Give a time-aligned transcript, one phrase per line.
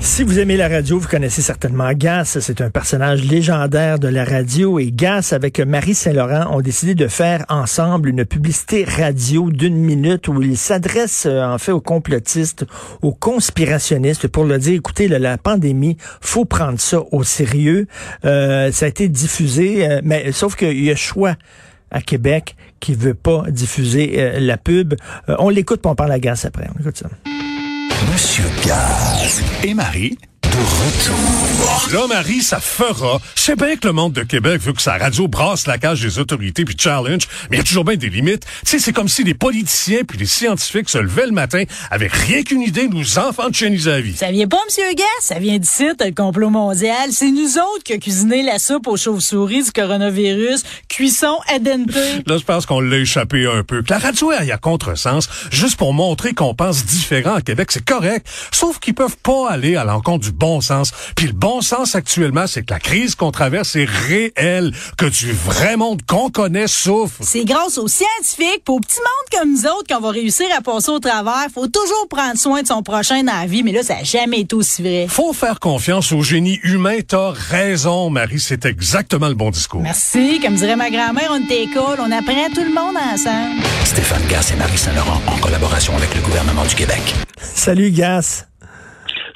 [0.00, 2.38] Si vous aimez la radio, vous connaissez certainement Gas.
[2.40, 4.78] C'est un personnage légendaire de la radio.
[4.78, 10.28] Et Gas, avec Marie Saint-Laurent, ont décidé de faire ensemble une publicité radio d'une minute
[10.28, 12.66] où ils s'adressent euh, en fait aux complotistes,
[13.02, 17.86] aux conspirationnistes pour leur dire, écoutez, la, pandémie, faut prendre ça au sérieux.
[18.24, 21.36] Euh, ça a été diffusé, euh, mais sauf qu'il y a choix
[21.90, 24.94] à Québec qui veut pas diffuser la pub.
[25.28, 26.68] On l'écoute, puis on parle à Gas après.
[26.74, 27.08] On écoute ça.
[28.04, 29.42] Monsieur Gaz.
[29.64, 30.18] Et Marie
[30.56, 31.92] de retour.
[31.92, 33.20] Là, Marie, ça fera.
[33.34, 36.00] Je sais bien que le monde de Québec veut que sa radio brasse la cage
[36.00, 38.44] des autorités puis challenge, mais il y a toujours bien des limites.
[38.64, 42.12] Tu sais, c'est comme si les politiciens puis les scientifiques se levaient le matin avec
[42.12, 44.16] rien qu'une idée, nous enfants de chenilles à vie.
[44.16, 47.10] Ça vient pas, Monsieur Gas, ça vient d'ici, le complot mondial.
[47.12, 51.94] C'est nous autres qui a cuisiné la soupe aux chauves-souris du coronavirus, cuisson à dente.
[52.26, 53.82] Là, je pense qu'on l'a échappé un peu.
[53.82, 57.84] Que la radio aille à contresens, juste pour montrer qu'on pense différent à Québec, c'est
[57.84, 58.26] correct.
[58.52, 60.92] Sauf qu'ils peuvent pas aller à l'encontre du bon sens.
[61.14, 65.32] Puis le bon sens actuellement, c'est que la crise qu'on traverse est réelle, que du
[65.32, 67.22] vrai monde qu'on connaît souffre.
[67.22, 70.90] C'est grâce aux scientifiques, aux petits mondes comme nous autres qu'on va réussir à passer
[70.90, 71.46] au travers.
[71.52, 74.40] Faut toujours prendre soin de son prochain dans la vie, mais là, ça a jamais
[74.40, 75.06] été aussi vrai.
[75.08, 76.98] Faut faire confiance au génie humain.
[77.06, 78.40] T'as raison, Marie.
[78.40, 79.80] C'est exactement le bon discours.
[79.80, 80.40] Merci.
[80.40, 83.62] Comme dirait ma grand-mère, on est école, on apprend tout le monde ensemble.
[83.84, 87.02] Stéphane Gas et Marie Saint-Laurent en collaboration avec le gouvernement du Québec.
[87.40, 88.46] Salut Gas.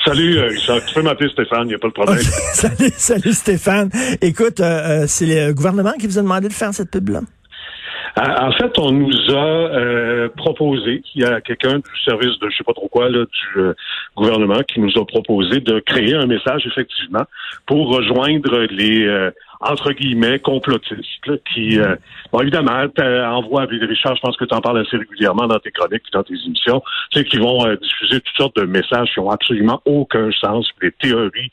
[0.05, 0.50] Salut, euh.
[0.87, 2.19] Tu peux m'appeler Stéphane, il n'y a pas de problème.
[2.53, 3.91] salut, salut Stéphane.
[4.22, 7.21] Écoute, euh, euh, c'est le gouvernement qui vous a demandé de faire cette pub-là?
[8.16, 12.56] En fait, on nous a euh, proposé, il y a quelqu'un du service de je
[12.56, 13.75] sais pas trop quoi là, du euh,
[14.16, 17.25] gouvernement qui nous a proposé de créer un message effectivement
[17.66, 21.97] pour rejoindre les euh, entre guillemets complotistes là, qui euh,
[22.32, 26.03] bon évidemment envoient Richard, je pense que tu en parles assez régulièrement dans tes chroniques
[26.09, 29.21] et dans tes émissions, tu sais qui vont euh, diffuser toutes sortes de messages qui
[29.21, 31.50] ont absolument aucun sens, des théories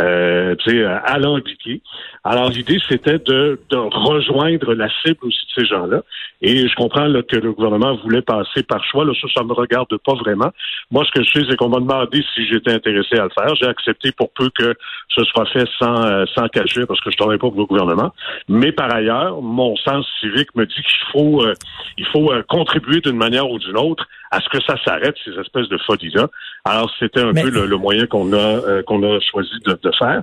[0.00, 1.82] euh, tu sais alambiquées.
[2.24, 6.02] Alors l'idée c'était de, de rejoindre la cible aussi de ces gens-là
[6.42, 9.04] et je comprends là, que le gouvernement voulait passer par choix.
[9.04, 10.50] Là, ça, ça me regarde pas vraiment.
[10.90, 13.54] Moi, ce que je sais, c'est qu'on m'a demandé si j'étais intéressé à le faire.
[13.56, 14.74] J'ai accepté pour peu que
[15.08, 18.12] ce soit fait sans, euh, sans cacher, parce que je travaille pas le gouvernement.
[18.48, 21.54] Mais par ailleurs, mon sens civique me dit qu'il faut, euh,
[21.98, 25.32] il faut euh, contribuer d'une manière ou d'une autre à ce que ça s'arrête, ces
[25.40, 26.28] espèces de folies-là.
[26.64, 29.72] Alors, c'était un Mais- peu le, le moyen qu'on a, euh, qu'on a choisi de,
[29.82, 30.22] de faire.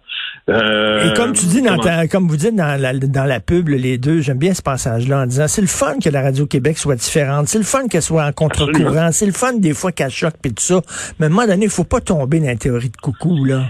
[0.49, 3.67] Euh, Et comme tu dis, dans ta- comme vous dites dans la, dans la pub,
[3.67, 6.95] les deux, j'aime bien ce passage-là en disant, c'est le fun que la Radio-Québec soit
[6.95, 10.35] différente, c'est le fun qu'elle soit en contre-courant, c'est le fun des fois qu'elle choque
[10.41, 10.81] puis tout ça.
[11.19, 13.63] Mais à un moment donné, il faut pas tomber dans la théorie de coucou, là.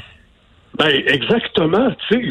[0.77, 1.89] Ben exactement.
[2.07, 2.21] Tu sais,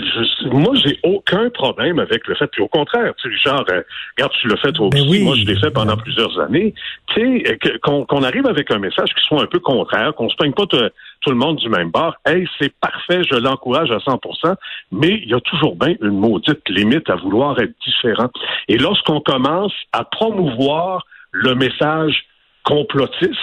[0.44, 2.46] je- moi j'ai aucun problème avec le fait.
[2.48, 3.82] Puis au contraire, tu sais, Richard, euh,
[4.16, 5.10] regarde, tu l'as fait toi Ben aussi.
[5.10, 5.24] oui.
[5.24, 6.72] Moi, je l'ai fait pendant plusieurs années.
[7.08, 10.28] Tu sais, euh, qu'on qu'on arrive avec un message qui soit un peu contraire, qu'on
[10.28, 10.78] se peigne pas tout,
[11.22, 12.14] tout le monde du même bord.
[12.24, 14.54] Hey, c'est parfait, je l'encourage à 100%.
[14.92, 18.30] Mais il y a toujours bien une maudite limite à vouloir être différent.
[18.68, 22.24] Et lorsqu'on commence à promouvoir le message
[22.66, 23.36] complotiste,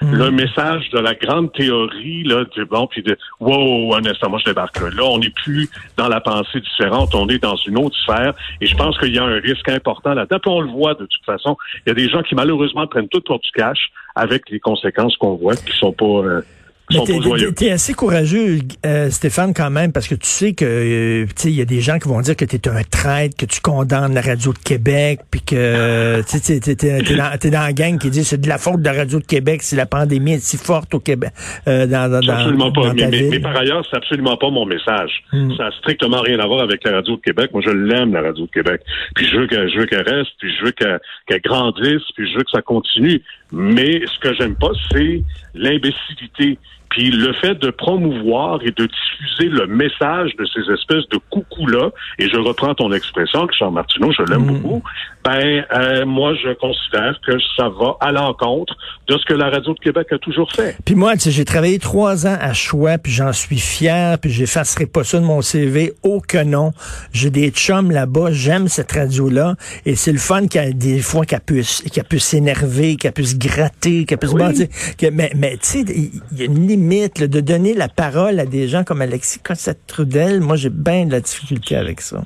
[0.00, 4.38] le message de la grande théorie, là, du bon, puis de wow, un instant, moi
[4.38, 4.88] je débarque là.
[4.88, 5.68] Là, on n'est plus
[5.98, 8.32] dans la pensée différente, on est dans une autre sphère,
[8.62, 10.38] et je pense qu'il y a un risque important là-dedans.
[10.42, 11.58] Puis on le voit de toute façon.
[11.84, 15.14] Il y a des gens qui malheureusement prennent tout pour du cash avec les conséquences
[15.18, 16.40] qu'on voit, qui sont pas, euh,
[16.90, 21.32] t'es, t'es assez courageux, euh, Stéphane, quand même, parce que tu sais que euh, tu
[21.36, 23.46] sais, il y a des gens qui vont dire que tu es un traître, que
[23.46, 27.98] tu condamnes la radio de Québec, puis que tu t'es dans, t'es dans la gang
[27.98, 30.44] qui dit c'est de la faute de la radio de Québec si la pandémie est
[30.44, 31.30] si forte au Québec,
[31.68, 32.88] euh, dans, dans, absolument pas.
[32.88, 33.30] dans Mais, ta mais- ville.
[33.30, 35.10] mais par ailleurs, c'est absolument pas mon message.
[35.32, 35.54] Hmm.
[35.56, 37.50] Ça a strictement rien à voir avec la radio de Québec.
[37.52, 38.80] Moi, je l'aime, la radio de Québec.
[39.14, 42.30] Puis je veux qu'elle, je veux qu'elle reste, puis je veux qu'elle, qu'elle grandisse, puis
[42.30, 43.22] je veux que ça continue.
[43.52, 45.22] Mais ce que j'aime pas, c'est
[45.54, 46.58] l'imbécilité
[46.90, 51.90] Puis le fait de promouvoir et de diffuser le message de ces espèces de coucous-là,
[52.18, 54.82] et je reprends ton expression, Richard Martineau, je l'aime beaucoup,
[55.24, 58.74] ben euh, moi je considère que ça va à l'encontre
[59.08, 60.76] de ce que la Radio de Québec a toujours fait.
[60.84, 64.30] Puis moi, tu sais, j'ai travaillé trois ans à Choix, puis j'en suis fier, puis
[64.30, 66.72] j'effacerai pas ça de mon CV, oh que non.
[67.12, 69.54] J'ai des chums là-bas, j'aime cette radio-là,
[69.86, 74.04] et c'est le fun qu'elle des fois qu'elle puisse qu'elle puisse s'énerver, qu'elle puisse gratter,
[74.06, 74.42] qu'elle puisse Oui.
[74.42, 74.66] bon,
[74.98, 78.46] que- mais mais tu sais, il y a une limite de donner la parole à
[78.46, 80.40] des gens comme Alexis Cossette-Trudel.
[80.40, 82.24] Moi, j'ai bien de la difficulté avec ça.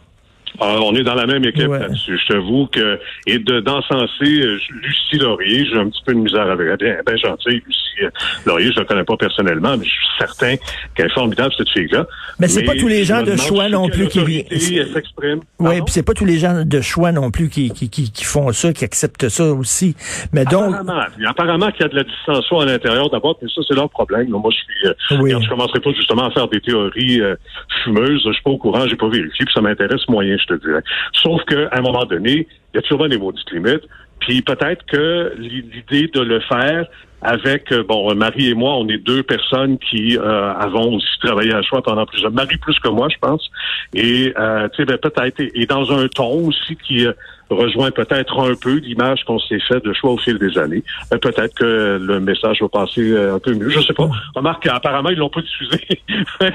[0.61, 1.81] Ah, on est dans la même équipe Ouais.
[1.81, 2.19] là-dessus.
[2.29, 6.49] Je t'avoue que et de d'encenser euh, Lucie Laurier, j'ai un petit peu de misère
[6.51, 6.87] avec elle.
[6.87, 8.11] Est bien gentille, Lucie euh,
[8.47, 10.55] Laurier, je la connais pas personnellement, mais je suis certain
[10.95, 12.07] qu'elle est formidable cette fille-là.
[12.39, 15.41] Mais c'est pas tous les gens de choix non plus qui- autorité elle s'exprime.
[15.59, 18.25] Oui, puis c'est pas tous les gens de choix non plus qui, qui, qui, qui
[18.25, 19.97] font ça, qui acceptent ça aussi.
[20.33, 23.49] Mais donc, Apparemment, Puis apparemment qu'il y a de la distension à l'intérieur d'abord, mais
[23.55, 24.29] ça, c'est leur problème.
[24.29, 24.89] Moi, je suis.
[24.89, 25.31] euh, Oui.
[25.35, 27.35] regarde, je commencerai pas justement à faire des théories euh,
[27.83, 28.23] fumeuses.
[28.27, 30.83] Je suis pas au courant, j'ai pas vérifié, puis ça m'intéresse moyen, je te dirais.
[31.13, 33.85] Sauf qu'à un moment donné, il y a sûrement des maudites limites.
[34.21, 36.87] Puis peut-être que l'idée de le faire
[37.21, 41.55] avec, euh, bon, Marie et moi, on est deux personnes qui euh, avons aussi travaillé
[41.55, 42.31] à choix pendant plusieurs.
[42.31, 43.51] Marie plus que moi, je pense.
[43.95, 47.13] Et euh, tu sais, ben, peut-être et, et dans un ton aussi qui euh,
[47.51, 50.83] rejoint peut-être un peu l'image qu'on s'est fait de choix au fil des années.
[51.13, 53.69] Euh, peut-être que le message va passer euh, un peu mieux.
[53.69, 54.09] Je sais pas.
[54.35, 56.01] Remarque, apparemment, ils l'ont pas diffusé.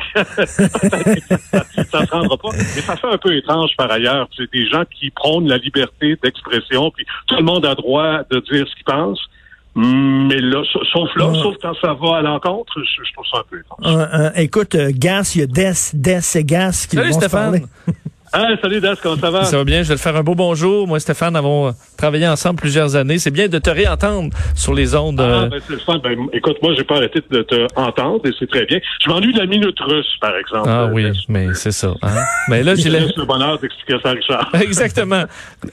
[1.51, 2.49] Ça, ça se rendra pas.
[2.53, 4.27] Mais ça fait un peu étrange par ailleurs.
[4.35, 8.39] C'est des gens qui prônent la liberté d'expression, puis tout le monde a droit de
[8.51, 9.19] dire ce qu'il pense.
[9.75, 11.39] Mais là, sa- sauf là, Ouais.
[11.41, 14.07] sauf quand ça va à l'encontre, je, je trouve ça un peu étrange.
[14.11, 17.19] un- écoute, euh, Gas, il y a Des, Des et Gas qui Salut vont se
[17.27, 17.51] Stéphane.
[17.51, 17.63] parler.
[18.31, 19.43] Ah, salut Das, comment ça va?
[19.45, 20.87] Ça va bien, je vais te faire un beau bonjour.
[20.87, 23.17] Moi et Stéphane avons euh, travaillé ensemble plusieurs années.
[23.17, 25.19] C'est bien de te réentendre sur les ondes.
[25.19, 25.99] Ah, euh, ben, c'est le fun.
[26.03, 28.77] Ben, écoute, moi, j'ai pas arrêté de te entendre et c'est très bien.
[29.03, 30.69] Je m'ennuie de la minute russe, par exemple.
[30.69, 31.95] Ah Euh, oui, mais c'est ça.
[32.03, 32.21] Hein?
[32.49, 34.49] Mais là, j'ai le bonheur d'expliquer ça à Richard.
[34.61, 35.23] Exactement.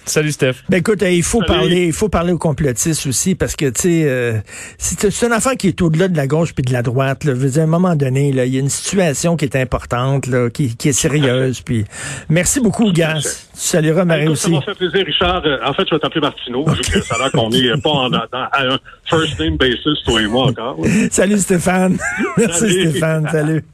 [0.06, 0.54] Salut Steph.
[0.70, 1.52] Ben écoute, euh, il faut Salut.
[1.60, 4.32] parler, il faut parler aux complotistes aussi parce que tu sais, euh,
[4.78, 7.24] c'est c'est une affaire qui est au-delà de la gauche puis de la droite.
[7.24, 7.34] Là.
[7.34, 9.56] Je veux dire, à un moment donné, là, il y a une situation qui est
[9.56, 11.60] importante, là, qui, qui est sérieuse.
[11.60, 11.84] Puis
[12.30, 13.48] merci beaucoup, Gas.
[13.52, 14.56] Tu salueras Marie Écoute, ça aussi.
[14.56, 15.42] m'a fait plaisir, Richard.
[15.44, 17.90] Euh, En fait, je vais t'appeler Martineau, vu que ça a l'air qu'on n'est pas
[17.90, 20.78] en, dans- à un first name basis, toi et moi encore.
[21.10, 21.98] Salut Stéphane.
[22.36, 22.90] merci Salut.
[22.90, 23.28] Stéphane.
[23.30, 23.64] Salut.